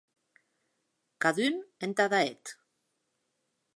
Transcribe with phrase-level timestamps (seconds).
[1.25, 2.55] Cadun entada eth.